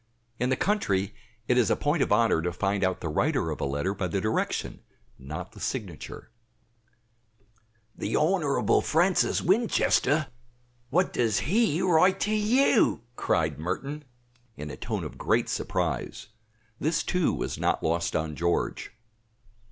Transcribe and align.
In 0.39 0.49
the 0.49 0.55
country 0.55 1.13
it 1.47 1.59
is 1.59 1.69
a 1.69 1.75
point 1.75 2.01
of 2.01 2.11
honor 2.11 2.41
to 2.41 2.51
find 2.51 2.83
out 2.83 3.01
the 3.01 3.07
writer 3.07 3.51
of 3.51 3.61
a 3.61 3.65
letter 3.65 3.93
by 3.93 4.07
the 4.07 4.19
direction, 4.19 4.81
not 5.19 5.51
the 5.51 5.59
signature. 5.59 6.31
"The 7.95 8.15
Honorable 8.15 8.81
Francis 8.81 9.43
Winchester! 9.43 10.29
What 10.89 11.13
does 11.13 11.41
he 11.41 11.83
write 11.83 12.19
to 12.21 12.33
you?" 12.33 13.03
cried 13.15 13.59
Merton, 13.59 14.03
in 14.57 14.71
a 14.71 14.75
tone 14.75 15.03
of 15.03 15.19
great 15.19 15.49
surprise. 15.49 16.29
This, 16.79 17.03
too, 17.03 17.31
was 17.31 17.59
not 17.59 17.83
lost 17.83 18.15
on 18.15 18.35
George. 18.35 18.91